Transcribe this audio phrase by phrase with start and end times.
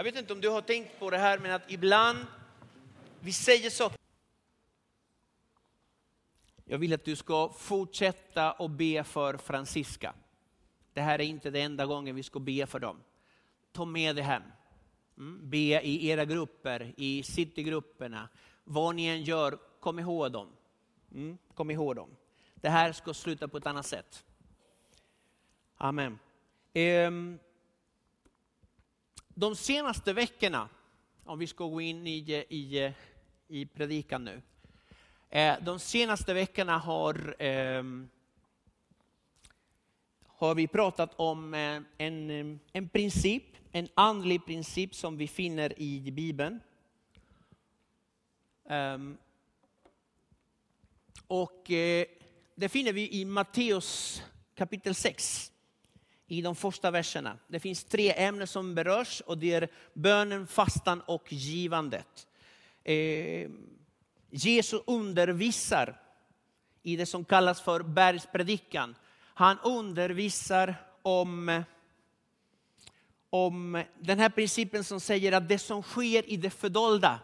[0.00, 2.18] Jag vet inte om du har tänkt på det här, men att ibland
[3.20, 3.98] vi säger saker.
[6.64, 10.14] Jag vill att du ska fortsätta att be för Francisca.
[10.92, 12.96] Det här är inte den enda gången vi ska be för dem.
[13.72, 14.42] Ta med det hem.
[15.18, 18.28] Mm, be i era grupper, i citygrupperna.
[18.64, 20.48] Vad ni än gör, kom ihåg dem.
[21.14, 22.16] Mm, kom ihåg dem.
[22.54, 24.24] Det här ska sluta på ett annat sätt.
[25.76, 26.18] Amen.
[26.72, 27.38] Ehm,
[29.40, 30.68] de senaste veckorna,
[31.24, 32.92] om vi ska gå in i, i,
[33.48, 34.42] i predikan nu.
[35.30, 38.08] Eh, de senaste veckorna har, ehm,
[40.26, 46.10] har vi pratat om eh, en, en princip, en andlig princip som vi finner i
[46.10, 46.60] Bibeln.
[48.68, 49.18] Ehm,
[51.26, 52.06] och eh,
[52.54, 54.22] det finner vi i Matteus
[54.54, 55.52] kapitel 6
[56.30, 57.38] i de första verserna.
[57.48, 62.26] Det finns tre ämnen som berörs och det är bönen, fastan och givandet.
[62.84, 63.50] Eh,
[64.30, 66.00] Jesus undervisar
[66.82, 68.94] i det som kallas för bergspredikan.
[69.34, 71.62] Han undervisar om,
[73.30, 77.20] om den här principen som säger att det som sker i det fördolda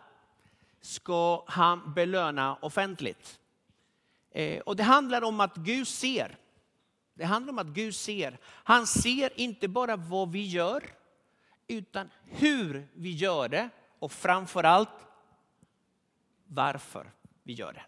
[0.81, 3.38] ska han belöna offentligt.
[4.31, 6.38] Eh, och det handlar om att Gud ser.
[7.17, 8.39] Det handlar om att Gud ser.
[8.45, 10.84] Han ser inte bara vad vi gör,
[11.69, 15.06] utan hur vi gör det och framför allt
[16.47, 17.83] varför vi gör det.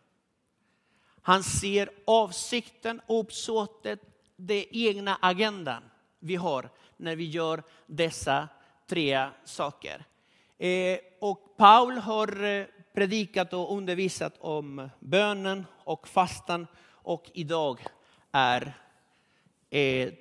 [1.23, 4.01] Han ser avsikten, uppsåtet,
[4.37, 5.83] den egna agendan
[6.19, 8.49] vi har när vi gör dessa
[8.87, 10.05] tre saker.
[10.59, 17.87] Eh, och Paul har eh, predikat och undervisat om bönen och fastan och idag
[18.33, 18.75] är
[19.71, 20.13] eh,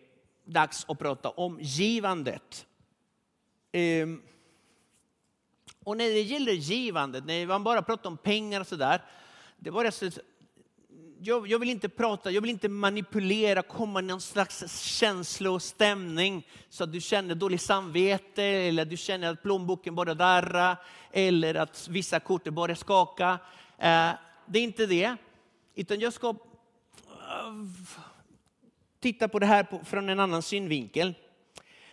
[0.45, 2.65] dags att prata om givandet.
[3.71, 4.07] Eh,
[5.83, 9.01] och när det gäller givandet, när man bara pratar om pengar och sådär,
[9.57, 10.09] det var så,
[11.19, 15.61] jag, jag, vill inte prata, jag vill inte manipulera, komma i någon slags känsla och
[15.61, 20.77] stämning så att du känner dåligt samvete eller du känner att plånboken bara darra
[21.11, 23.39] eller att vissa kort bara skaka.
[23.77, 24.11] Eh,
[24.45, 25.15] det är inte det,
[25.75, 26.35] utan jag ska
[28.99, 31.13] titta på det här från en annan synvinkel.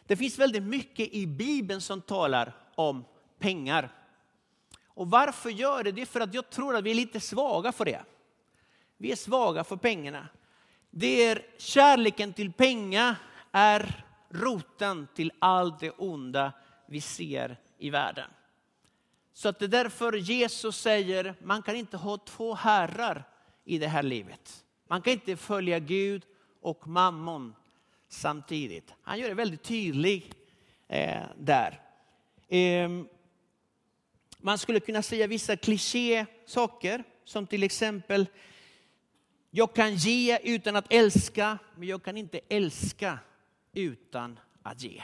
[0.06, 3.04] Det finns väldigt mycket i Bibeln som talar om
[3.38, 3.92] pengar.
[4.86, 5.92] Och varför gör det?
[5.92, 8.04] Det är för att jag tror att vi är lite svaga för det.
[8.96, 10.28] Vi är svaga för pengarna.
[10.90, 13.16] Det är kärleken till pengar
[13.52, 16.52] är roten till allt det onda
[16.86, 18.30] vi ser i världen.
[19.32, 23.24] Så att det är därför Jesus säger, man kan inte ha två herrar
[23.64, 24.64] i det här livet.
[24.88, 26.22] Man kan inte följa Gud
[26.64, 27.54] och mammon
[28.08, 28.94] samtidigt.
[29.02, 30.34] Han gör det väldigt tydligt
[30.88, 31.80] eh, där.
[32.48, 32.88] Eh,
[34.38, 38.26] man skulle kunna säga vissa kliché saker som till exempel
[39.50, 43.18] jag kan ge utan att älska, men jag kan inte älska
[43.72, 45.02] utan att ge.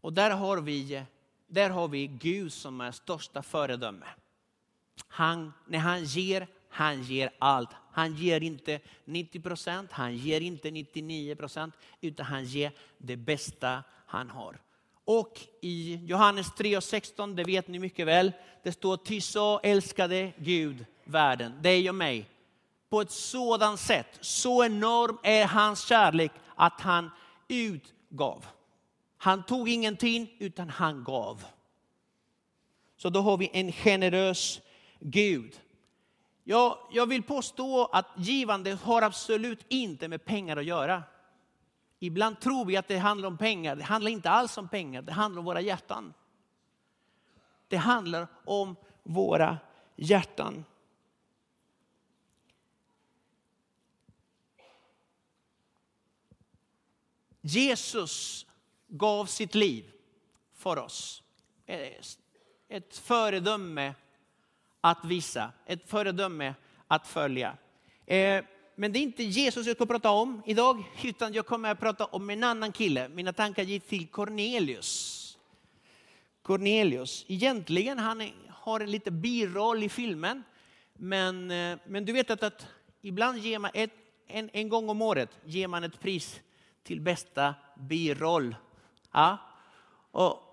[0.00, 1.02] Och där har vi,
[1.46, 4.06] där har vi Gud som är största föredöme.
[5.08, 7.70] Han, när han ger, han ger allt.
[7.92, 13.82] Han ger inte 90 procent, han ger inte 99 procent, utan han ger det bästa
[14.06, 14.60] han har.
[15.04, 18.32] Och i Johannes 3 och 16, det vet ni mycket väl,
[18.62, 22.28] det står ty så älskade Gud världen, dig och mig,
[22.88, 27.10] på ett sådant sätt, så enorm är hans kärlek att han
[27.48, 28.46] utgav.
[29.16, 31.44] Han tog ingenting utan han gav.
[32.96, 34.60] Så då har vi en generös
[35.00, 35.61] Gud.
[36.44, 41.02] Jag, jag vill påstå att givande har absolut inte med pengar att göra.
[41.98, 43.76] Ibland tror vi att det handlar om pengar.
[43.76, 46.14] Det handlar inte alls om pengar, det handlar om våra hjärtan.
[47.68, 49.58] Det handlar om våra
[49.96, 50.64] hjärtan.
[57.40, 58.46] Jesus
[58.88, 59.92] gav sitt liv
[60.54, 61.22] för oss.
[62.68, 63.94] Ett föredöme
[64.84, 66.54] att visa, ett föredöme
[66.88, 67.56] att följa.
[68.06, 68.44] Eh,
[68.74, 72.04] men det är inte Jesus jag ska prata om idag, utan jag kommer att prata
[72.04, 73.08] om en annan kille.
[73.08, 75.18] Mina tankar gick till Cornelius.
[76.42, 80.42] Cornelius, egentligen han har en lite biroll i filmen,
[80.94, 82.66] men, eh, men du vet att, att
[83.02, 83.92] ibland ger man ett,
[84.26, 86.40] en, en gång om året ger man ett pris
[86.82, 88.56] till bästa biroll.
[89.12, 89.38] Ja?
[90.10, 90.51] Och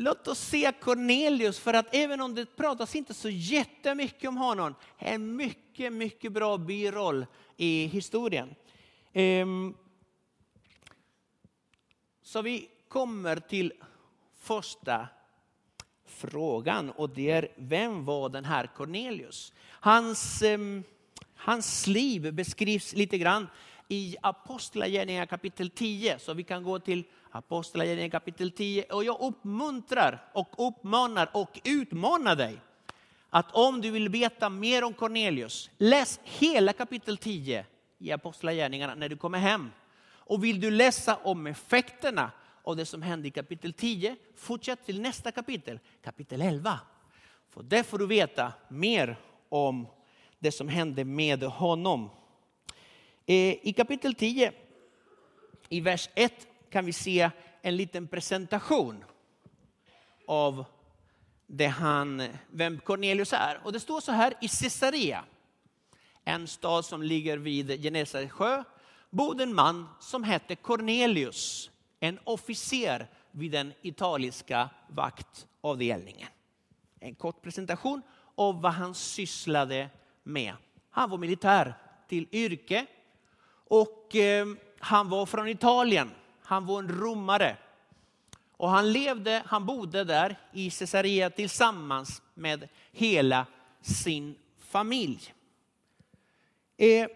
[0.00, 4.74] Låt oss se Cornelius, för att även om det pratas inte så jättemycket om honom,
[4.98, 8.54] en mycket, mycket bra biroll i historien.
[9.12, 9.74] Ehm,
[12.22, 13.72] så vi kommer till
[14.40, 15.08] första
[16.06, 19.52] frågan och det är vem var den här Cornelius?
[19.66, 20.82] Hans, ehm,
[21.34, 23.46] hans liv beskrivs lite grann
[23.88, 26.18] i Apostlagärningarna kapitel 10.
[26.18, 32.36] Så vi kan gå till Apostlagärningarna kapitel 10 och jag uppmuntrar och uppmanar och utmanar
[32.36, 32.58] dig
[33.30, 37.66] att om du vill veta mer om Cornelius, läs hela kapitel 10
[37.98, 39.70] i Apostlagärningarna när du kommer hem.
[40.08, 42.30] Och vill du läsa om effekterna
[42.62, 46.80] av det som hände i kapitel 10, fortsätt till nästa kapitel, kapitel 11.
[47.50, 49.16] För där får du veta mer
[49.48, 49.86] om
[50.38, 52.10] det som hände med honom.
[53.30, 54.52] Eh, I kapitel 10,
[55.68, 57.30] i vers 1, kan vi se
[57.62, 59.04] en liten presentation
[60.26, 60.64] av
[61.46, 63.60] det han, vem Cornelius är.
[63.64, 65.24] Och det står så här i Caesarea,
[66.24, 68.64] en stad som ligger vid Genesarets sjö,
[69.10, 71.70] bodde en man som hette Cornelius,
[72.00, 76.28] en officer vid den italienska vaktavdelningen.
[77.00, 78.02] En kort presentation
[78.34, 79.90] av vad han sysslade
[80.22, 80.54] med.
[80.90, 81.74] Han var militär
[82.08, 82.86] till yrke
[83.68, 84.46] och eh,
[84.78, 86.10] han var från Italien.
[86.42, 87.56] Han var en romare.
[88.56, 93.46] Och han levde, han bodde där i Caesarea tillsammans med hela
[93.80, 95.34] sin familj.
[96.76, 97.08] Eh,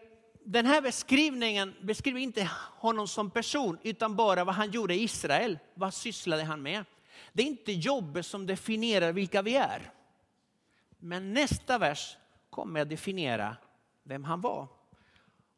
[0.45, 5.59] den här beskrivningen beskriver inte honom som person utan bara vad han gjorde i Israel.
[5.75, 6.85] Vad sysslade han med?
[7.33, 9.91] Det är inte jobbet som definierar vilka vi är.
[10.99, 12.17] Men nästa vers
[12.51, 13.57] kommer att definiera
[14.03, 14.69] vem han var.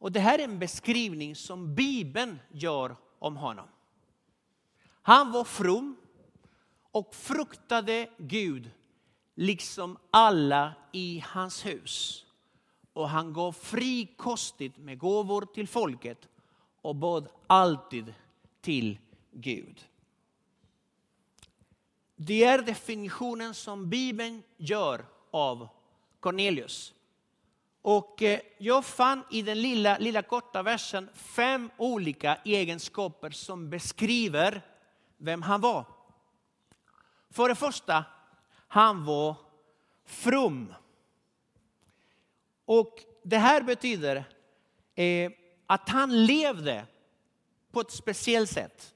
[0.04, 3.68] Och det här är en beskrivning som Bibeln gör om honom.
[5.02, 5.96] Han var from
[6.90, 8.70] och fruktade Gud
[9.34, 12.26] liksom alla i hans hus.
[12.92, 16.28] Och han gav frikostigt med gåvor till folket
[16.82, 18.14] och bad alltid
[18.60, 18.98] till
[19.30, 19.84] Gud.
[22.16, 25.68] Det är definitionen som Bibeln gör av
[26.20, 26.94] Cornelius.
[27.84, 34.62] Och eh, jag fann i den lilla, lilla korta versen fem olika egenskaper som beskriver
[35.16, 35.84] vem han var.
[37.30, 38.04] För det första,
[38.68, 39.36] han var
[40.04, 40.74] from.
[42.64, 44.24] Och det här betyder
[44.94, 45.32] eh,
[45.66, 46.86] att han levde
[47.72, 48.94] på ett speciellt sätt.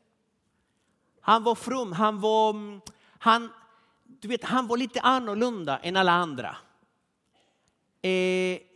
[1.20, 2.80] Han var from, han var, mm,
[3.18, 3.52] han,
[4.04, 6.56] du vet, han var lite annorlunda än alla andra.
[8.02, 8.67] Eh,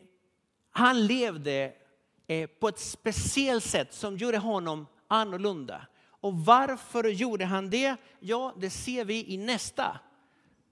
[0.72, 1.72] han levde
[2.26, 5.86] eh, på ett speciellt sätt som gjorde honom annorlunda.
[6.04, 7.96] Och varför gjorde han det?
[8.20, 10.00] Ja, det ser vi i nästa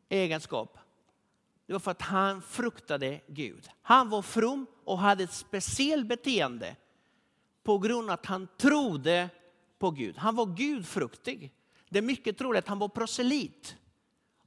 [0.09, 0.79] egenskap.
[1.67, 3.71] Det var för att han fruktade Gud.
[3.83, 6.77] Han var from och hade ett speciellt beteende
[7.63, 9.29] på grund av att han trodde
[9.79, 10.19] på Gud.
[10.19, 11.53] Han var gudfruktig.
[11.89, 13.77] Det är mycket troligt att han var proselit.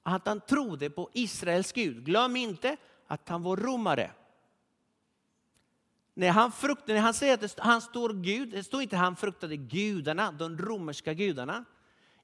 [0.03, 2.05] Att han trodde på Israels Gud.
[2.05, 2.77] Glöm inte
[3.07, 4.11] att han var romare.
[6.13, 9.15] När han, fruktade, när han säger att han står Gud, det står inte att han
[9.15, 11.65] fruktade gudarna, de romerska gudarna,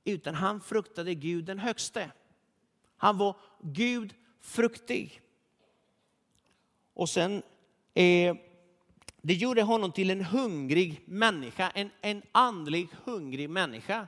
[0.03, 2.11] utan han fruktade Gud den högste.
[2.97, 5.21] Han var Gud fruktig.
[6.93, 7.43] Och sen,
[7.93, 8.35] eh,
[9.21, 14.07] det gjorde honom till en hungrig människa, en, en andlig hungrig människa.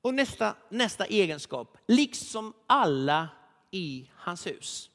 [0.00, 3.28] Och nästa, nästa egenskap, liksom alla
[3.70, 4.90] i hans hus.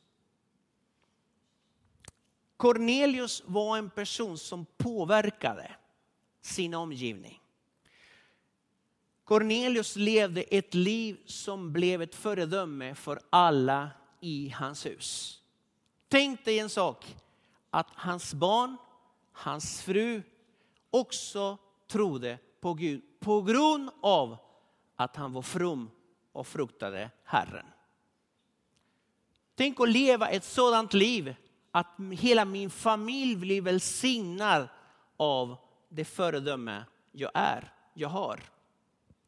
[2.62, 5.72] Cornelius var en person som påverkade
[6.42, 7.42] sin omgivning.
[9.24, 13.90] Cornelius levde ett liv som blev ett föredöme för alla
[14.20, 15.40] i hans hus.
[16.08, 17.16] Tänk dig en sak,
[17.70, 18.78] att hans barn,
[19.32, 20.24] hans fru
[20.90, 24.38] också trodde på Gud på grund av
[24.96, 25.92] att han var from
[26.32, 27.66] och fruktade Herren.
[29.56, 31.36] Tänk att leva ett sådant liv
[31.72, 34.68] att hela min familj blir välsignad
[35.18, 35.58] av
[35.90, 38.40] det föredöme jag är, jag har.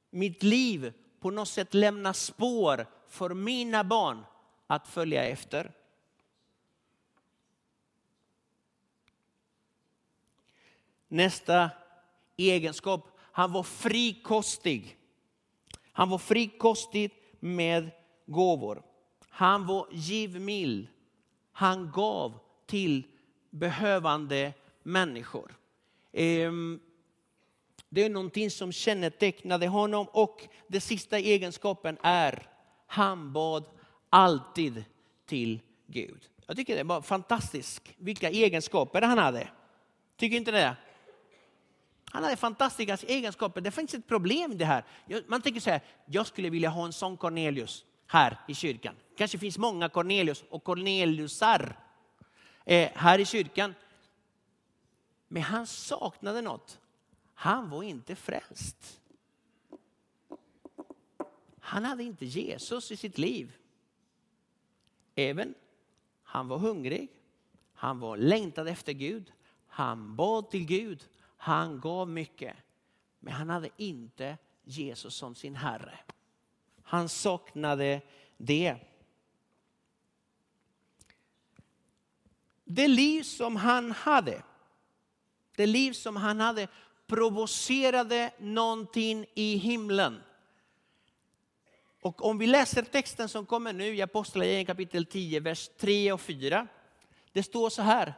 [0.10, 4.26] Mitt liv på något sätt lämnar spår för mina barn
[4.68, 5.72] att följa efter.
[11.08, 11.70] Nästa
[12.38, 14.98] egenskap, han var frikostig.
[15.92, 17.92] Han var frikostig med
[18.26, 18.84] gåvor.
[19.30, 20.88] Han var givmild
[21.54, 23.04] han gav till
[23.50, 25.56] behövande människor.
[26.14, 26.80] Ehm,
[27.90, 32.50] det är någonting som kännetecknade honom och den sista egenskapen är
[32.88, 33.66] han bad
[34.10, 34.84] alltid
[35.26, 36.30] till Gud.
[36.48, 39.48] Jag tycker det var fantastiskt vilka egenskaper han hade.
[40.18, 40.76] Tycker inte det?
[42.06, 43.62] Han hade fantastiska egenskaper.
[43.62, 44.84] Det finns ett problem i det här.
[45.28, 48.96] Man tänker så här, jag skulle vilja ha en sån Cornelius här i kyrkan.
[49.18, 51.80] kanske finns många Cornelius och Corneliusar
[52.66, 53.74] eh, här i kyrkan.
[55.28, 56.80] Men han saknade något.
[57.34, 59.02] Han var inte frälst.
[61.60, 63.56] Han hade inte Jesus i sitt liv.
[65.16, 65.54] Även
[66.24, 67.12] han var hungrig,
[67.74, 69.32] han var längtad efter Gud,
[69.68, 71.04] han bad till Gud,
[71.38, 72.56] han gav mycket.
[73.20, 76.00] Men han hade inte Jesus som sin Herre.
[76.94, 78.02] Han saknade
[78.38, 78.76] det.
[82.64, 84.44] Det liv som han hade,
[85.56, 86.68] det liv som han hade
[87.08, 90.22] provocerade någonting i himlen.
[92.02, 96.22] Och om vi läser texten som kommer nu i Apostlagärningarna kapitel 10, vers 3 och
[96.22, 96.68] 4.
[97.32, 98.14] Det står så här.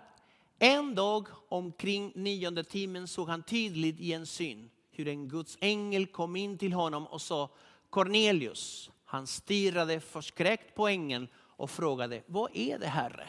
[0.59, 6.07] En dag omkring nionde timmen såg han tydligt i en syn hur en Guds ängel
[6.07, 7.49] kom in till honom och sa
[7.95, 8.91] Cornelius.
[9.05, 13.27] Han stirrade förskräckt på ängeln och frågade, vad är det Herre?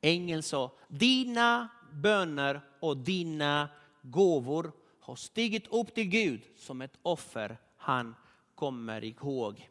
[0.00, 3.68] Ängeln sa, dina böner och dina
[4.02, 8.14] gåvor har stigit upp till Gud som ett offer han
[8.54, 9.70] kommer ihåg.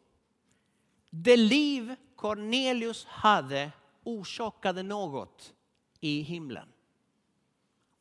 [1.10, 3.72] Det liv Cornelius hade
[4.04, 5.54] orsakade något
[6.00, 6.68] i himlen.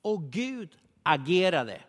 [0.01, 1.81] Och Gud agerade.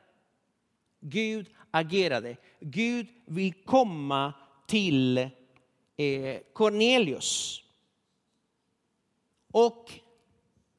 [1.01, 2.37] Gud agerade.
[2.61, 4.33] Gud vill komma
[4.67, 7.63] till eh, Cornelius.
[9.53, 9.93] Och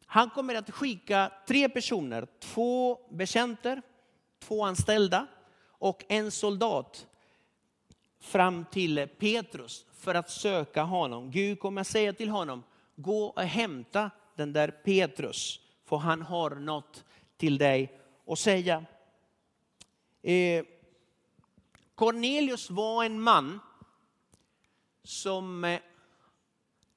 [0.05, 3.81] han kommer att skicka tre personer, två betjänter,
[4.39, 5.27] två anställda
[5.67, 7.07] och en soldat
[8.19, 11.31] fram till Petrus för att söka honom.
[11.31, 12.63] Gud kommer säga till honom,
[12.95, 17.03] gå och hämta den där Petrus, för han har något
[17.37, 18.85] till dig att säga.
[20.21, 20.65] Eh,
[22.03, 23.59] Cornelius var en man
[25.03, 25.79] som, eh,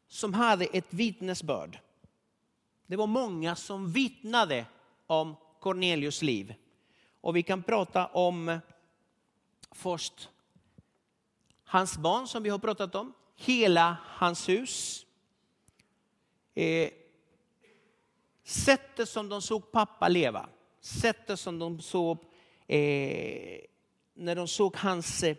[0.08, 1.78] som hade ett vittnesbörd.
[2.86, 4.66] Det var många som vittnade
[5.06, 6.54] om Cornelius liv.
[7.20, 8.58] Och vi kan prata om eh,
[9.70, 10.28] först
[11.64, 15.06] hans barn som vi har pratat om, hela hans hus.
[16.54, 16.90] Eh,
[18.44, 20.48] sättet som de såg pappa leva,
[20.80, 22.18] sättet som de såg
[22.66, 23.60] eh,
[24.16, 25.36] när de såg hans, eh,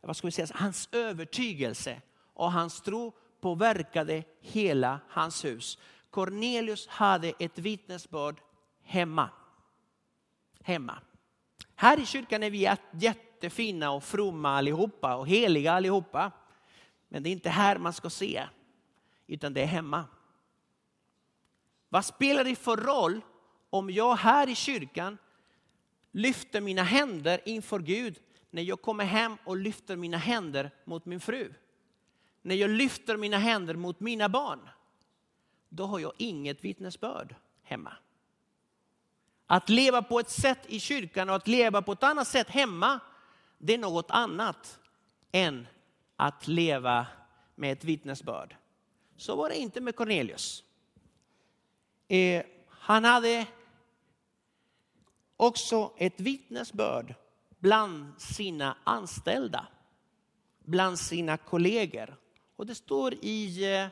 [0.00, 2.02] vad ska vi säga, hans övertygelse
[2.34, 5.78] och hans tro påverkade hela hans hus.
[6.10, 8.40] Cornelius hade ett vittnesbörd
[8.82, 9.30] hemma.
[10.62, 10.98] Hemma.
[11.74, 16.32] Här i kyrkan är vi jättefina och fromma allihopa och heliga allihopa.
[17.08, 18.48] Men det är inte här man ska se,
[19.26, 20.04] utan det är hemma.
[21.88, 23.20] Vad spelar det för roll
[23.70, 25.18] om jag här i kyrkan
[26.14, 31.20] lyfter mina händer inför Gud när jag kommer hem och lyfter mina händer mot min
[31.20, 31.54] fru?
[32.42, 34.68] När jag lyfter mina händer mot mina barn?
[35.68, 37.92] Då har jag inget vittnesbörd hemma.
[39.46, 43.00] Att leva på ett sätt i kyrkan och att leva på ett annat sätt hemma,
[43.58, 44.78] det är något annat
[45.32, 45.66] än
[46.16, 47.06] att leva
[47.54, 48.56] med ett vittnesbörd.
[49.16, 50.64] Så var det inte med Cornelius.
[52.08, 53.46] Eh, han hade
[55.36, 57.14] också ett vittnesbörd
[57.58, 59.66] bland sina anställda,
[60.64, 62.16] bland sina kollegor.
[62.56, 63.88] Och det står i eh,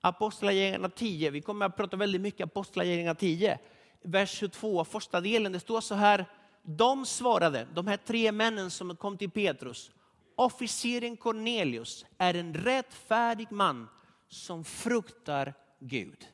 [0.00, 3.58] Apostlagärningarna 10, vi kommer att prata väldigt mycket Apostlagärningarna 10,
[4.02, 6.26] vers 22, första delen, det står så här.
[6.62, 9.90] De svarade, de här tre männen som kom till Petrus,
[10.34, 13.88] officeren Cornelius är en rättfärdig man
[14.28, 16.28] som fruktar Gud.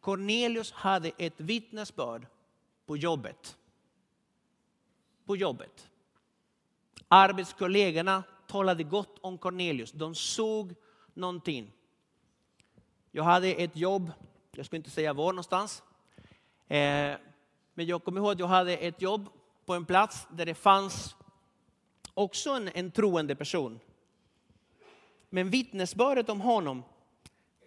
[0.00, 2.26] Cornelius hade ett vittnesbörd
[2.86, 3.56] på jobbet.
[5.24, 5.90] På jobbet.
[7.08, 9.92] Arbetskollegorna talade gott om Cornelius.
[9.92, 10.74] De såg
[11.14, 11.72] någonting.
[13.10, 14.12] Jag hade ett jobb,
[14.52, 15.82] jag ska inte säga var någonstans.
[16.68, 17.14] Eh,
[17.74, 19.28] men jag kommer ihåg att jag hade ett jobb
[19.66, 21.16] på en plats där det fanns
[22.14, 23.80] också en, en troende person.
[25.30, 26.82] Men vittnesbördet om honom,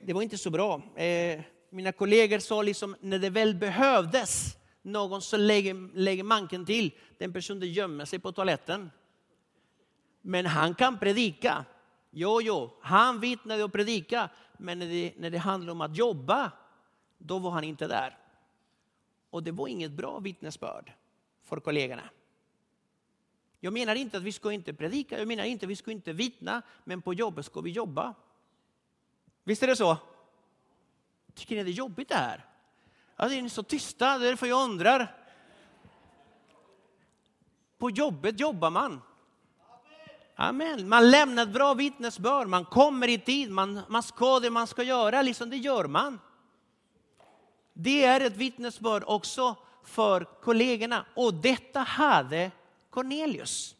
[0.01, 0.81] det var inte så bra.
[0.95, 6.91] Eh, mina kollegor sa liksom, när det väl behövdes någon som lägger, lägger manken till,
[7.17, 8.91] den personen gömmer sig på toaletten.
[10.21, 11.65] Men han kan predika.
[12.11, 16.51] Jo, jo, han vittnade och predika, men när det, när det handlade om att jobba,
[17.17, 18.17] då var han inte där.
[19.29, 20.93] Och det var inget bra vittnesbörd
[21.43, 22.09] för kollegorna.
[23.59, 26.13] Jag menar inte att vi ska inte predika, jag menar inte att vi ska inte
[26.13, 28.13] vittna, men på jobbet ska vi jobba.
[29.43, 29.97] Visst är det så?
[31.33, 32.45] Tycker ni det är jobbigt det här?
[33.21, 35.15] Ja, det är så tysta, det är därför jag undrar.
[37.77, 39.01] På jobbet jobbar man.
[40.35, 40.89] Amen.
[40.89, 44.83] Man lämnar ett bra vittnesbörd, man kommer i tid, man, man ska det man ska
[44.83, 46.19] göra, liksom det gör man.
[47.73, 51.05] Det är ett vittnesbörd också för kollegorna.
[51.15, 52.51] Och detta hade
[52.89, 53.75] Cornelius.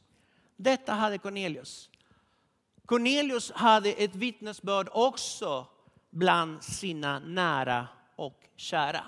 [0.55, 1.89] Detta hade Cornelius.
[2.85, 5.67] Cornelius hade ett vittnesbörd också
[6.09, 9.03] bland sina nära och kära.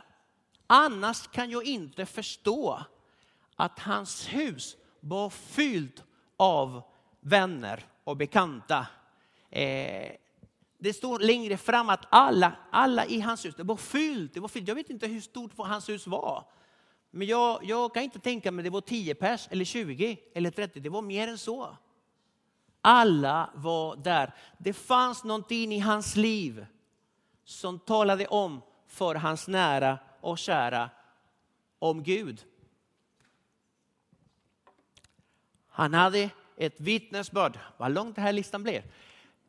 [0.74, 2.80] Annars kan jag inte förstå
[3.56, 6.04] att hans hus var fyllt
[6.38, 6.82] av
[7.20, 8.88] vänner och bekanta.
[9.50, 10.12] Eh,
[10.78, 14.48] det står längre fram att alla, alla i hans hus, det var fyllt, det var
[14.48, 14.68] fyllt.
[14.68, 16.46] Jag vet inte hur stort hans hus var.
[17.12, 20.80] Men jag, jag kan inte tänka mig det var 10 pers eller 20 eller 30,
[20.80, 21.78] det var mer än så.
[22.82, 24.34] Alla var där.
[24.58, 26.66] Det fanns någonting i hans liv
[27.46, 30.90] som talade om för hans nära och kära
[31.80, 32.46] om Gud.
[35.68, 38.84] Han hade ett vittnesbörd, vad långt den här listan blev.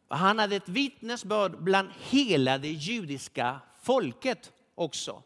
[0.08, 5.22] Han hade ett vittnesbörd bland hela det judiska folket också.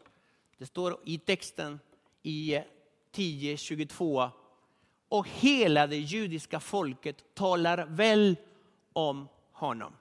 [0.57, 1.79] Det står i texten
[2.23, 2.61] i
[3.11, 4.29] 10.22.
[5.09, 8.35] Och hela det judiska folket talar väl
[8.93, 9.93] om honom.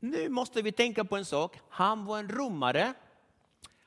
[0.00, 1.60] Nu måste vi tänka på en sak.
[1.68, 2.94] Han var en romare.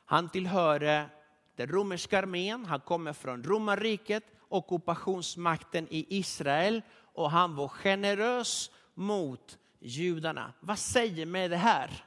[0.10, 1.10] Han tillhörde
[1.56, 2.66] den romerska armén.
[2.66, 6.82] Han kommer från romarriket, ockupationsmakten i Israel.
[7.14, 10.54] Och han var generös mot judarna.
[10.60, 12.06] Vad säger mig det här?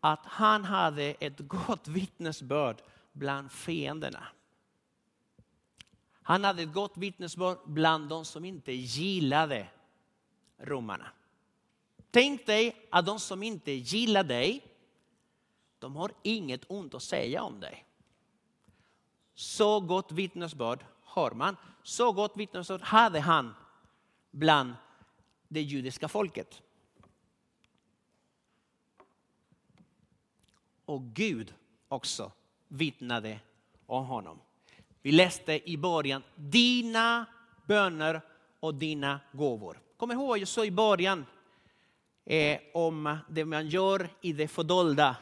[0.00, 4.26] Att han hade ett gott vittnesbörd bland fienderna.
[6.22, 9.66] Han hade ett gott vittnesbörd bland de som inte gillade
[10.58, 11.06] romarna.
[12.10, 14.73] Tänk dig att de som inte gillar dig,
[15.84, 17.84] de har inget ont att säga om dig.
[19.34, 21.56] Så gott vittnesbörd har man.
[21.82, 23.54] Så gott vittnesbörd hade han
[24.30, 24.74] bland
[25.48, 26.62] det judiska folket.
[30.84, 31.54] Och Gud
[31.88, 32.32] också
[32.68, 33.40] vittnade
[33.86, 34.40] om honom.
[35.02, 37.26] Vi läste i början, dina
[37.66, 38.20] böner
[38.60, 39.80] och dina gåvor.
[39.96, 41.26] Kom ihåg vad jag sa i början
[42.24, 45.16] eh, om det man gör i det fördolda.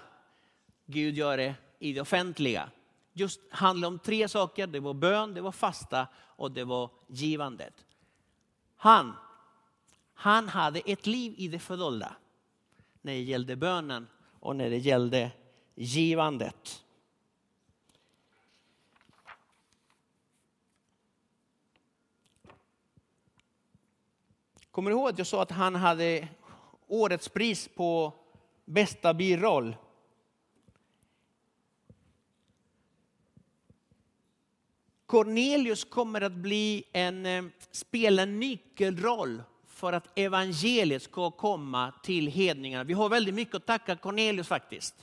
[0.86, 2.70] Gud gör det i det offentliga.
[3.12, 4.66] Just handlar om tre saker.
[4.66, 7.74] Det var bön, det var fasta och det var givandet.
[8.76, 9.12] Han,
[10.14, 12.16] han hade ett liv i det fördolda
[13.00, 14.06] när det gällde bönen
[14.40, 15.30] och när det gällde
[15.74, 16.84] givandet.
[24.70, 26.28] Kommer du ihåg att jag sa att han hade
[26.86, 28.12] årets pris på
[28.64, 29.76] bästa biroll?
[35.12, 42.26] Cornelius kommer att bli en, eh, spela en nyckelroll för att evangeliet ska komma till
[42.26, 42.84] hedningarna.
[42.84, 44.94] Vi har väldigt mycket att tacka Cornelius faktiskt.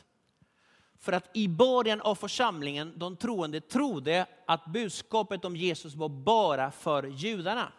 [1.00, 6.72] För att i början av församlingen, de troende trodde att budskapet om Jesus var bara
[6.72, 7.72] för judarna.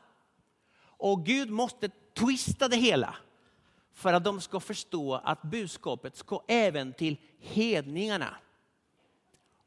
[0.82, 3.14] Och Gud måste twista det hela
[3.94, 8.34] för att de ska förstå att budskapet ska även till hedningarna.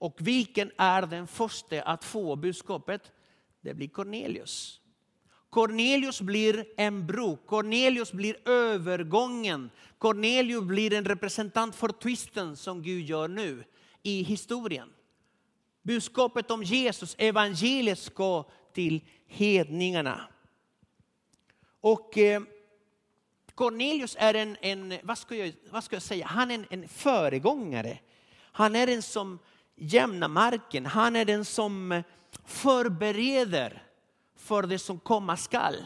[0.04, 3.12] Och vilken är den första att få budskapet?
[3.62, 4.82] Det blir Cornelius.
[5.50, 9.70] Cornelius blir en bro, Cornelius blir övergången.
[9.98, 13.63] Cornelius blir en representant för twisten som Gud gör nu
[14.02, 14.89] i historien.
[15.82, 20.28] Budskapet om Jesus, evangeliet ska till hedningarna.
[21.82, 22.42] Och eh,
[23.56, 26.88] Cornelius är en, en vad, ska jag, vad ska jag säga, han är en, en
[26.88, 28.00] föregångare.
[28.52, 29.39] Han är en som
[29.76, 32.04] Jämna marken, han är den som
[32.46, 33.84] förbereder
[34.36, 35.86] för det som komma skall.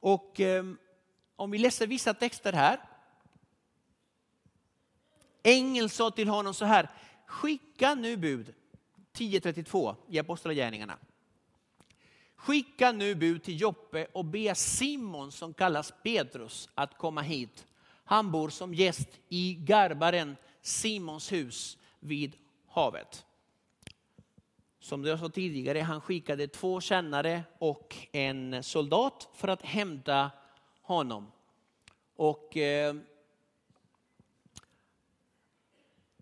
[0.00, 0.64] Och eh,
[1.36, 2.80] om vi läser vissa texter här.
[5.42, 6.90] Ängeln sa till honom så här,
[7.26, 8.54] skicka nu bud,
[9.12, 10.98] 10.32 i Apostlagärningarna.
[12.36, 17.66] Skicka nu bud till Joppe och be Simon som kallas Petrus att komma hit.
[18.04, 22.36] Han bor som gäst i garbaren Simons hus vid
[22.68, 23.26] havet.
[24.80, 30.30] Som jag sa tidigare, han skickade två kännare och en soldat för att hämta
[30.82, 31.32] honom.
[32.16, 32.94] Och eh,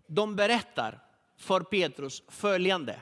[0.07, 0.99] de berättar
[1.37, 3.01] för Petrus följande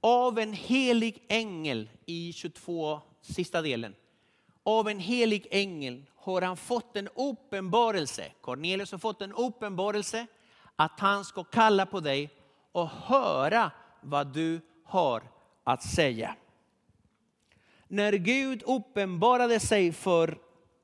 [0.00, 3.94] av en helig ängel i 22, sista delen.
[4.62, 8.32] Av en helig ängel har han fått en uppenbarelse.
[8.40, 10.26] Cornelius har fått en uppenbarelse
[10.80, 12.30] att han ska kalla på dig
[12.72, 15.22] och höra vad du har
[15.64, 16.36] att säga.
[17.88, 20.38] När Gud uppenbarade sig för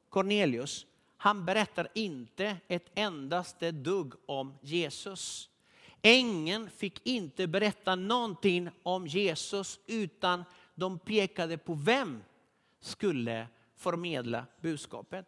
[0.09, 5.49] Cornelius, han berättar inte ett endaste dugg om Jesus.
[6.03, 12.23] Ängeln fick inte berätta någonting om Jesus utan de pekade på vem
[12.81, 15.27] skulle förmedla budskapet.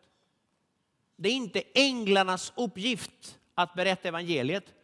[1.16, 4.74] Det är inte änglarnas uppgift att berätta evangeliet,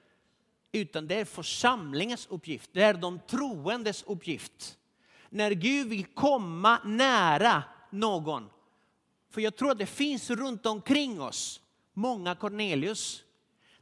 [0.73, 2.71] utan det är församlingens uppgift.
[2.73, 4.79] Det är de troendes uppgift.
[5.31, 8.51] När Gud vill komma nära någon,
[9.31, 11.61] för jag tror att det finns runt omkring oss
[11.93, 13.25] många Cornelius.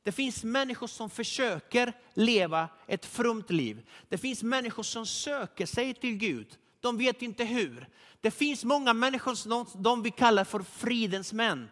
[0.02, 3.86] Det finns människor som försöker leva ett frumt liv.
[4.08, 6.58] Det finns människor som söker sig till Gud.
[6.80, 7.88] De vet inte hur.
[8.20, 11.68] Det finns många människor som de vi kallar för fridens män.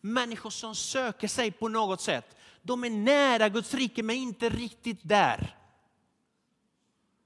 [0.00, 2.36] Människor som söker sig på något sätt.
[2.62, 5.56] De är nära Guds rike men inte riktigt där.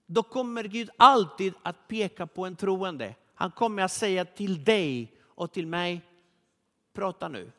[0.06, 3.14] Då kommer Gud alltid att peka på en troende.
[3.34, 6.00] Han kommer att säga till dig och till mig,
[6.92, 7.52] prata nu,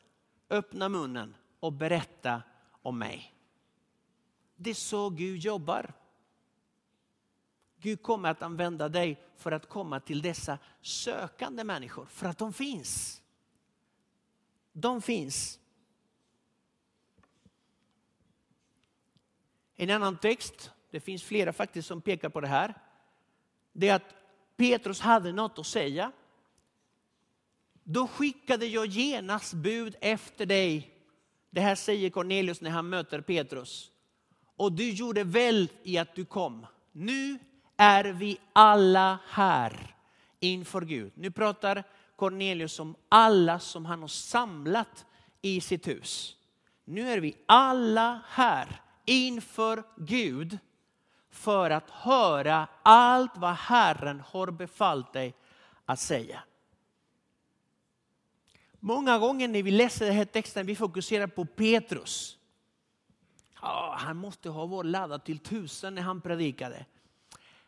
[0.50, 2.42] öppna munnen och berätta
[2.82, 3.34] om mig.
[4.56, 5.94] Det är så Gud jobbar.
[7.80, 12.54] Gud kommer att använda dig för att komma till dessa sökande människor, för att de
[12.54, 13.22] finns.
[14.72, 15.60] De finns.
[19.76, 22.74] En annan text, det finns flera faktiskt som pekar på det här,
[23.74, 24.16] det är att
[24.58, 26.12] Petrus hade något att säga.
[27.84, 30.92] Då skickade jag genast bud efter dig.
[31.50, 33.92] Det här säger Cornelius när han möter Petrus.
[34.56, 36.68] Och du gjorde väl i att du kom.
[36.92, 37.40] Nu
[37.78, 39.96] är vi alla här
[40.40, 41.12] inför Gud.
[41.16, 41.84] Nu pratar
[42.16, 45.06] Cornelius om alla som han har samlat
[45.42, 46.36] i sitt hus.
[46.86, 50.60] Nu är vi alla här inför Gud
[51.30, 55.36] för att höra allt vad Herren har befallt dig
[55.86, 56.44] att säga.
[58.80, 62.38] Många gånger när vi läser den här texten vi fokuserar på Petrus.
[63.62, 66.86] Oh, han måste ha varit laddad till tusen när han predikade.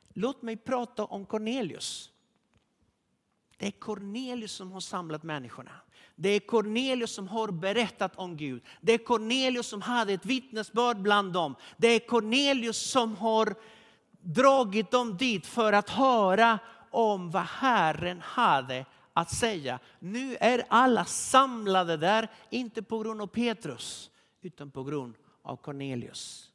[0.10, 2.12] Låt mig prata om Cornelius.
[3.58, 5.72] Det är Cornelius som har samlat människorna.
[6.20, 8.64] Det är Cornelius som har berättat om Gud.
[8.82, 11.56] Det är Cornelius som hade ett vittnesbörd bland dem.
[11.78, 13.56] Det är Cornelius som har
[14.22, 16.60] dragit dem dit för att höra
[16.92, 19.80] om vad Herren hade att säga.
[20.00, 24.10] Nu är alla samlade där, inte på grund av Petrus,
[24.42, 26.52] utan på grund av Cornelius.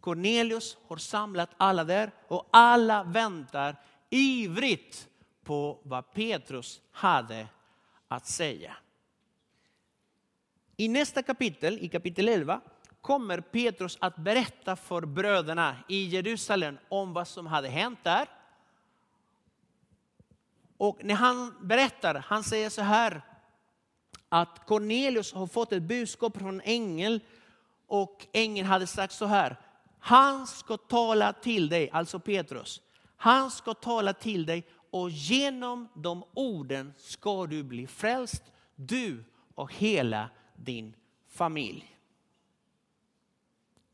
[0.00, 3.76] Cornelius har samlat alla där och alla väntar
[4.10, 5.08] ivrigt
[5.44, 7.46] på vad Petrus hade
[8.10, 8.76] att säga.
[10.76, 12.60] I nästa kapitel, i kapitel 11,
[13.00, 18.28] kommer Petrus att berätta för bröderna i Jerusalem om vad som hade hänt där.
[20.76, 23.22] Och när han berättar, han säger så här,
[24.28, 27.20] att Cornelius har fått ett budskap från en ängel
[27.86, 29.56] och ängeln hade sagt så här,
[29.98, 32.80] han ska tala till dig, alltså Petrus,
[33.16, 38.42] han ska tala till dig och genom de orden ska du bli frälst,
[38.74, 39.24] du
[39.54, 40.94] och hela din
[41.28, 41.96] familj.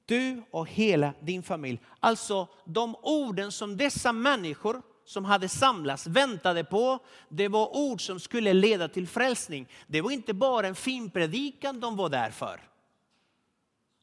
[0.04, 1.80] Du och hela din familj.
[2.00, 8.20] Alltså de orden som dessa människor som hade samlats väntade på, det var ord som
[8.20, 9.68] skulle leda till frälsning.
[9.86, 12.60] Det var inte bara en fin predikan de var där för.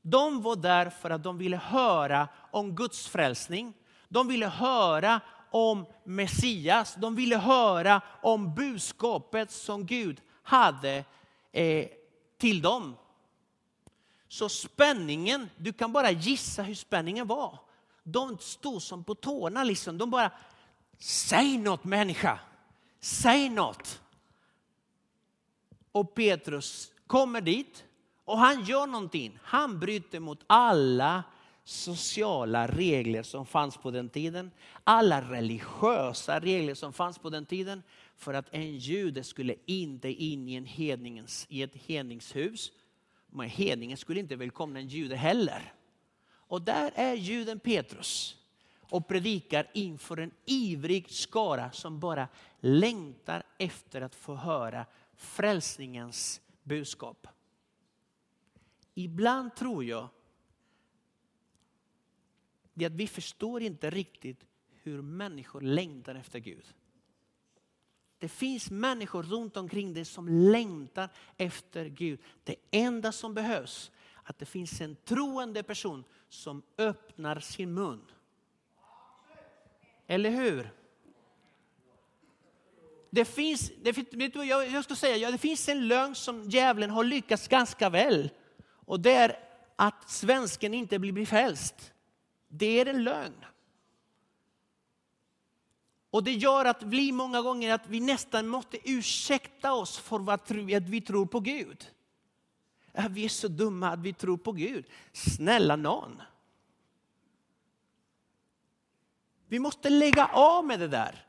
[0.01, 3.73] De var där för att de ville höra om Guds frälsning.
[4.09, 5.21] De ville höra
[5.53, 6.95] om Messias.
[6.95, 11.05] De ville höra om budskapet som Gud hade
[11.51, 11.87] eh,
[12.37, 12.95] till dem.
[14.27, 17.59] Så spänningen, du kan bara gissa hur spänningen var.
[18.03, 19.63] De stod som på tårna.
[19.63, 19.97] Liksom.
[19.97, 20.31] De bara,
[20.99, 22.39] säg något människa,
[22.99, 24.01] säg något.
[25.91, 27.83] Och Petrus kommer dit
[28.25, 29.39] och han gör någonting.
[29.43, 31.23] Han bryter mot alla
[31.63, 34.51] sociala regler som fanns på den tiden.
[34.83, 37.83] Alla religiösa regler som fanns på den tiden.
[38.15, 42.71] För att en jude skulle inte in i, en hedningens, i ett hedningshus.
[43.27, 45.73] Men hedningen skulle inte välkomna en jude heller.
[46.47, 48.35] Och där är juden Petrus
[48.79, 52.27] och predikar inför en ivrig skara som bara
[52.59, 57.27] längtar efter att få höra frälsningens budskap.
[58.93, 60.09] Ibland tror jag
[62.73, 64.45] det är att vi förstår inte riktigt
[64.83, 66.65] hur människor längtar efter Gud.
[68.17, 72.19] Det finns människor runt omkring dig som längtar efter Gud.
[72.43, 73.91] Det enda som behövs
[74.23, 78.01] är att det finns en troende person som öppnar sin mun.
[80.07, 80.69] Eller hur?
[83.09, 87.47] Det finns, det, jag ska säga, ja, det finns en lögn som djävulen har lyckats
[87.47, 88.29] ganska väl.
[88.63, 89.39] Och det är
[89.75, 91.92] att svensken inte blir frälst.
[92.55, 93.45] Det är en lögn.
[96.11, 100.51] Och det gör att vi många gånger att vi nästan måste ursäkta oss för att
[100.89, 101.91] vi tror på Gud.
[103.09, 104.85] Vi är så dumma att vi tror på Gud.
[105.13, 106.21] Snälla någon.
[109.47, 111.25] Vi måste lägga av med det där.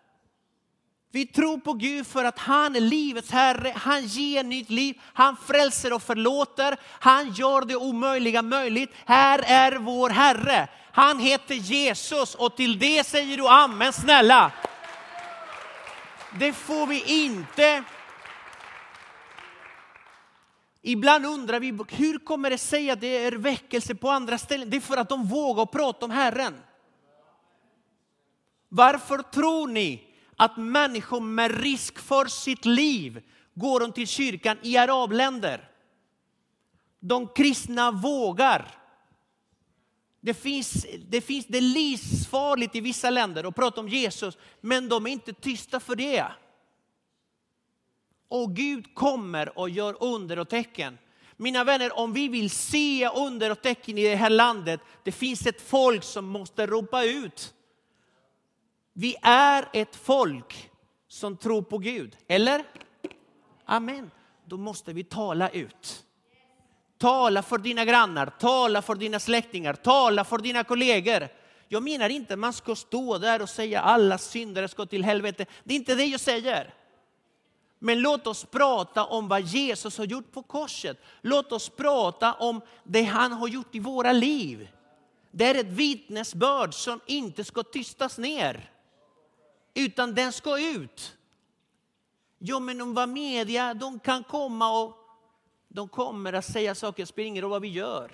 [1.10, 5.36] Vi tror på Gud för att han är livets Herre, han ger nytt liv, han
[5.36, 8.90] frälser och förlåter, han gör det omöjliga möjligt.
[9.04, 10.68] Här är vår Herre.
[10.94, 14.52] Han heter Jesus och till det säger du amen snälla.
[16.38, 17.84] Det får vi inte.
[20.82, 24.70] Ibland undrar vi, hur kommer det sig att det är väckelse på andra ställen?
[24.70, 26.54] Det är för att de vågar prata om Herren.
[28.68, 33.22] Varför tror ni att människor med risk för sitt liv
[33.54, 35.68] går till kyrkan i arabländer?
[37.00, 38.83] De kristna vågar.
[40.24, 44.88] Det finns, det finns det är livsfarligt i vissa länder att prata om Jesus, men
[44.88, 46.24] de är inte tysta för det.
[48.28, 50.98] Och Gud kommer och gör under och tecken.
[51.36, 55.46] Mina vänner, om vi vill se under och tecken i det här landet, det finns
[55.46, 57.54] ett folk som måste ropa ut.
[58.92, 60.70] Vi är ett folk
[61.08, 62.64] som tror på Gud, eller?
[63.64, 64.10] Amen.
[64.44, 66.04] Då måste vi tala ut.
[67.04, 71.28] Tala för dina grannar, tala för dina släktingar, tala för dina kollegor.
[71.68, 75.46] Jag menar inte att man ska stå där och säga alla syndare ska till helvete.
[75.64, 76.74] Det är inte det jag säger.
[77.78, 80.98] Men låt oss prata om vad Jesus har gjort på korset.
[81.20, 84.68] Låt oss prata om det han har gjort i våra liv.
[85.30, 88.70] Det är ett vittnesbörd som inte ska tystas ner.
[89.74, 91.16] Utan den ska ut.
[92.38, 95.03] Ja, men om vad media, de kan komma och
[95.74, 98.12] de kommer att säga saker, det spelar ingen roll vad vi gör.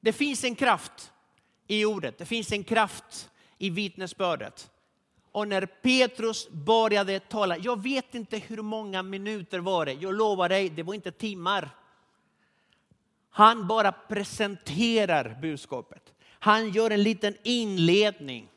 [0.00, 1.12] Det finns en kraft
[1.66, 4.70] i ordet, det finns en kraft i vittnesbördet.
[5.32, 10.48] Och när Petrus började tala, jag vet inte hur många minuter var det, jag lovar
[10.48, 11.70] dig, det var inte timmar.
[13.30, 16.14] Han bara presenterar budskapet.
[16.38, 18.48] Han gör en liten inledning.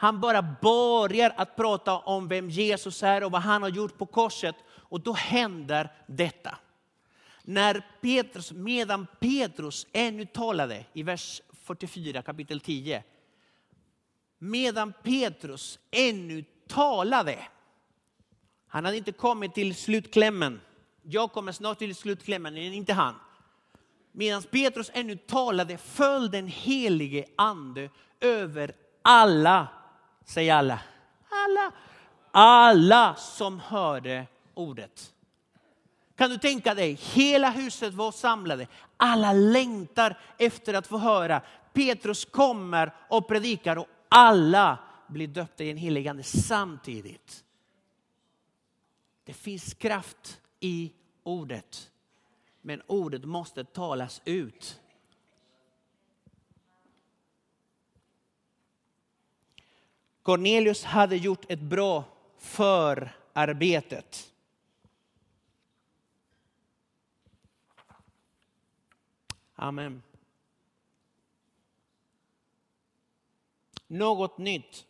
[0.00, 4.06] Han bara börjar att prata om vem Jesus är och vad han har gjort på
[4.06, 4.56] korset.
[4.68, 6.58] Och då händer detta.
[7.42, 13.02] När Petrus, medan Petrus ännu talade i vers 44 kapitel 10.
[14.38, 17.38] Medan Petrus ännu talade.
[18.66, 20.60] Han hade inte kommit till slutklämmen.
[21.02, 23.14] Jag kommer snart till slutklämmen, inte han.
[24.18, 29.68] Medan Petrus ännu talade föll den helige ande över alla,
[30.24, 30.80] säg alla,
[31.28, 31.72] alla,
[32.30, 35.14] alla som hörde ordet.
[36.16, 38.66] Kan du tänka dig, hela huset var samlade.
[38.96, 41.42] Alla längtar efter att få höra.
[41.72, 44.78] Petrus kommer och predikar och alla
[45.08, 47.44] blir döpta i en helige ande samtidigt.
[49.24, 51.90] Det finns kraft i ordet.
[52.68, 54.80] Men ordet måste talas ut.
[60.22, 62.04] Cornelius hade gjort ett bra
[62.38, 64.32] förarbetet.
[69.54, 70.02] Amen.
[73.86, 74.86] Något nytt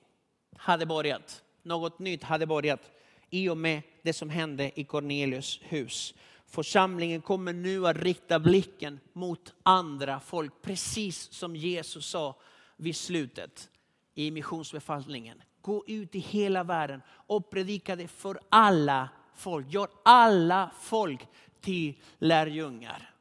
[0.57, 1.45] hade börjat.
[1.62, 2.91] Något nytt hade börjat
[3.31, 6.14] i och med det som hände i Cornelius hus.
[6.49, 12.37] Församlingen kommer nu att rikta blicken mot andra folk, precis som Jesus sa
[12.77, 13.71] vid slutet
[14.15, 15.43] i missionsbefallningen.
[15.61, 19.73] Gå ut i hela världen och predika det för alla folk.
[19.73, 21.27] Gör alla folk
[21.61, 23.15] till lärjungar.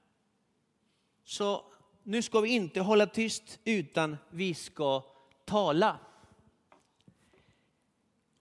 [1.23, 1.63] Så
[2.03, 5.03] nu ska vi inte hålla tyst utan vi ska
[5.45, 5.97] tala.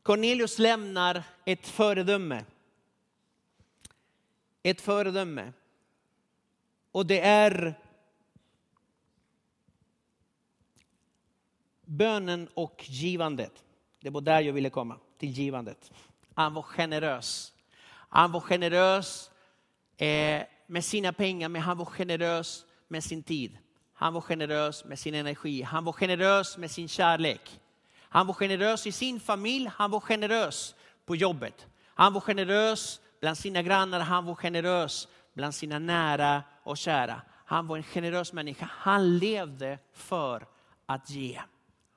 [0.02, 2.44] Cornelius lämnar ett föredöme.
[4.66, 5.52] Ett föredöme.
[6.92, 7.74] Och det är
[11.84, 13.64] bönen och givandet.
[14.00, 15.92] Det var där jag ville komma, till givandet.
[16.34, 17.52] Han var generös.
[17.88, 19.30] Han var generös
[19.96, 23.58] eh, med sina pengar, men han var generös med sin tid.
[23.92, 25.62] Han var generös med sin energi.
[25.62, 27.60] Han var generös med sin kärlek.
[27.98, 29.70] Han var generös i sin familj.
[29.74, 30.74] Han var generös
[31.04, 31.66] på jobbet.
[31.84, 34.00] Han var generös bland sina grannar.
[34.00, 37.22] Han var generös bland sina nära och kära.
[37.44, 38.70] Han var en generös människa.
[38.72, 40.46] Han levde för
[40.86, 41.40] att ge.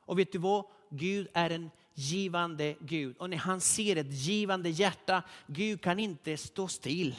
[0.02, 0.66] Och vet du vad?
[0.90, 3.18] Gud är en givande Gud.
[3.18, 7.16] Och när han ser ett givande hjärta, Gud kan inte stå still.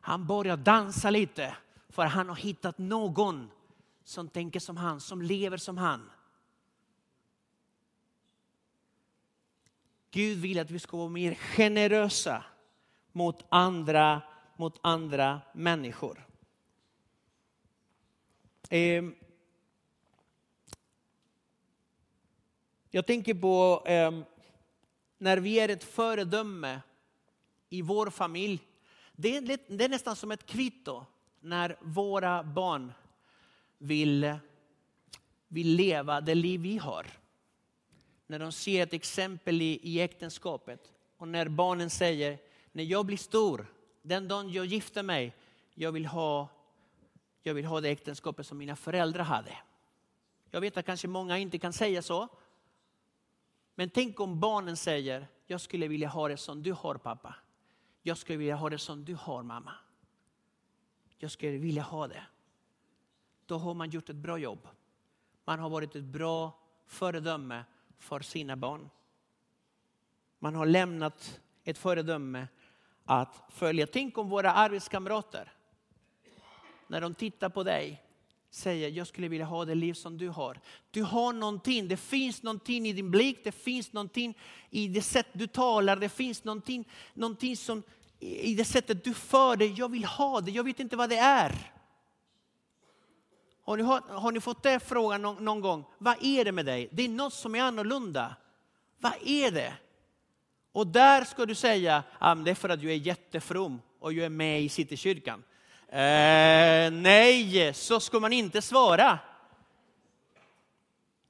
[0.00, 1.56] Han börjar dansa lite
[1.88, 3.50] för han har hittat någon
[4.04, 6.10] som tänker som han, som lever som han.
[10.10, 12.44] Gud vill att vi ska vara mer generösa
[13.12, 14.22] mot andra,
[14.56, 16.26] mot andra människor.
[18.70, 19.14] Ehm,
[22.90, 24.24] jag tänker på ehm,
[25.18, 26.80] när vi är ett föredöme
[27.68, 28.60] i vår familj.
[29.12, 31.04] Det är, det är nästan som ett kvitto
[31.40, 32.92] när våra barn
[33.78, 34.34] vill,
[35.48, 37.06] vill leva det liv vi har.
[38.26, 42.38] När de ser ett exempel i, i äktenskapet och när barnen säger,
[42.72, 43.66] när jag blir stor,
[44.02, 45.36] den dagen jag gifter mig,
[45.74, 46.48] jag vill ha,
[47.42, 49.58] jag vill ha det äktenskapet som mina föräldrar hade.
[50.50, 52.28] Jag vet att kanske många inte kan säga så.
[53.74, 57.34] Men tänk om barnen säger, jag skulle vilja ha det som du har pappa.
[58.02, 59.72] Jag skulle vilja ha det som du har mamma.
[61.18, 62.22] Jag skulle vilja ha det.
[63.46, 64.68] Då har man gjort ett bra jobb.
[65.44, 67.64] Man har varit ett bra föredöme
[67.98, 68.90] för sina barn.
[70.38, 72.48] Man har lämnat ett föredöme
[73.04, 73.86] att följa.
[73.86, 75.52] Tänk om våra arbetskamrater,
[76.86, 78.02] när de tittar på dig,
[78.50, 80.60] säger jag skulle vilja ha det liv som du har.
[80.90, 84.38] Du har någonting, det finns någonting i din blick, det finns någonting
[84.70, 87.82] i det sätt du talar, det finns någonting, någonting som
[88.20, 89.74] i det sättet du för dig.
[89.76, 91.72] Jag vill ha det, jag vet inte vad det är.
[93.64, 95.84] Har ni, har ni fått den frågan någon, någon, gång?
[95.98, 96.88] Vad är det med dig?
[96.92, 98.36] Det är något som är annorlunda.
[98.98, 99.74] Vad är det?
[100.72, 104.24] Och där ska du säga, ah, det är för att du är jättefrom och du
[104.24, 105.44] är med i Citykyrkan.
[105.88, 109.18] Eh, nej, så ska man inte svara.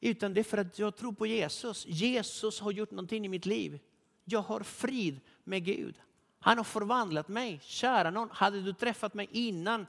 [0.01, 1.87] Utan det är för att jag tror på Jesus.
[1.87, 3.79] Jesus har gjort någonting i mitt liv.
[4.25, 5.95] Jag har frid med Gud.
[6.41, 7.61] Han har förvandlat mig.
[7.63, 9.87] Kära någon, hade du träffat mig innan,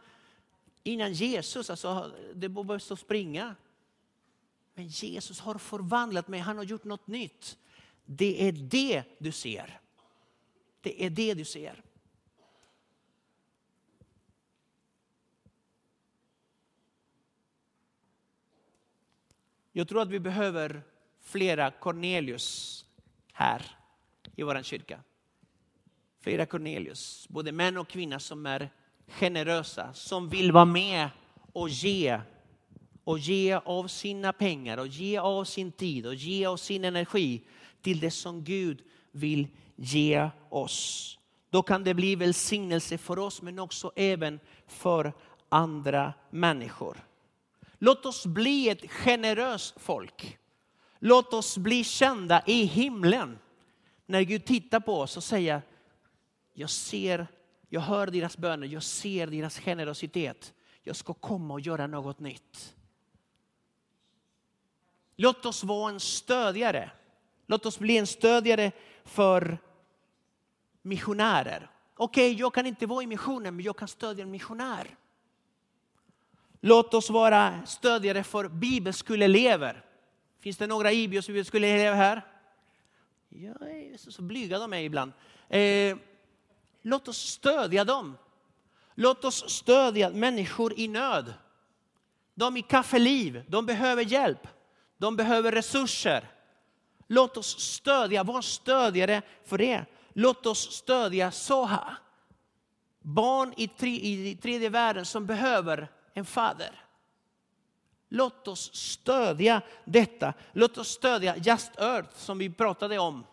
[0.83, 3.55] innan Jesus, alltså, det behövs att springa.
[4.73, 7.57] Men Jesus har förvandlat mig, han har gjort något nytt.
[8.05, 9.79] Det är det du ser.
[10.81, 11.83] Det är det du ser.
[19.71, 20.81] Jag tror att vi behöver
[21.21, 22.85] flera Cornelius
[23.33, 23.77] här
[24.35, 24.99] i vår kyrka
[26.23, 28.69] flera Cornelius, både män och kvinnor som är
[29.07, 31.09] generösa, som vill vara med
[31.53, 32.19] och ge.
[33.03, 37.41] Och ge av sina pengar och ge av sin tid och ge av sin energi
[37.83, 41.19] till det som Gud vill ge oss.
[41.49, 45.13] Då kan det bli välsignelse för oss men också även för
[45.49, 47.07] andra människor.
[47.79, 50.37] Låt oss bli ett generöst folk.
[50.99, 53.39] Låt oss bli kända i himlen.
[54.05, 55.61] När Gud tittar på oss och säger
[56.53, 57.27] jag ser,
[57.69, 60.53] jag hör deras böner, jag ser deras generositet.
[60.83, 62.75] Jag ska komma och göra något nytt.
[65.15, 66.91] Låt oss vara en stödjare.
[67.45, 68.71] Låt oss bli en stödjare
[69.05, 69.57] för
[70.81, 71.69] missionärer.
[71.95, 74.97] Okej, okay, jag kan inte vara i missionen, men jag kan stödja en missionär.
[76.59, 79.85] Låt oss vara stödjare för bibelskoleelever.
[80.39, 82.21] Finns det några bibelskoleelever här?
[83.29, 85.11] Jag är så blyga de är ibland.
[85.49, 85.97] Eh,
[86.85, 88.17] Låt oss stödja dem.
[88.95, 91.33] Låt oss stödja människor i nöd.
[92.33, 94.47] De i kaffeliv, de behöver hjälp.
[94.97, 96.31] De behöver resurser.
[97.07, 99.85] Låt oss stödja, var stödjare för det.
[100.13, 101.97] Låt oss stödja Soha.
[103.01, 106.83] Barn i, tre, i tredje världen som behöver en fader.
[108.09, 110.33] Låt oss stödja detta.
[110.51, 113.25] Låt oss stödja Just Earth som vi pratade om.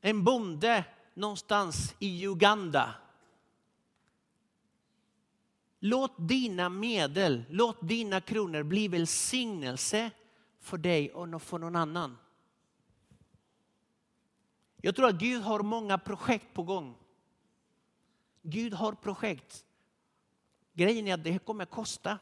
[0.00, 2.94] En bonde någonstans i Uganda.
[5.80, 10.10] Låt dina medel, låt dina kronor bli välsignelse
[10.64, 12.18] för dig och för någon annan.
[14.76, 16.96] Jag tror att Gud har många projekt på gång.
[18.42, 19.64] Gud har projekt.
[20.72, 22.18] Grejen är att det kommer kosta.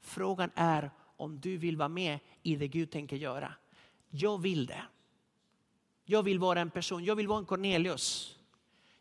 [0.00, 3.54] Frågan är om du vill vara med i det Gud tänker göra.
[4.10, 4.82] Jag vill det.
[6.04, 8.38] Jag vill vara en person, jag vill vara en Cornelius.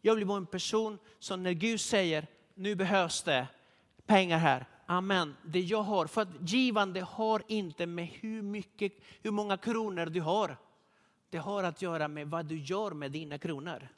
[0.02, 3.48] Jag vill vara en person som när Gud säger, nu behövs det
[4.06, 4.66] pengar här.
[4.86, 6.08] Amen, det jag har.
[6.08, 10.58] För att givande har inte med hur, mycket, hur många kronor du har.
[11.30, 13.90] Det har att göra med vad du gör med dina kronor.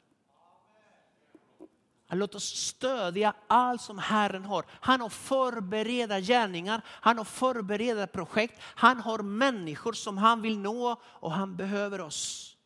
[2.10, 4.64] Låt oss stödja allt som Herren har.
[4.70, 11.00] Han har förberedda gärningar, han har förberedda projekt, han har människor som han vill nå
[11.04, 12.56] och han behöver oss.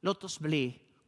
[0.00, 0.80] Låt oss bli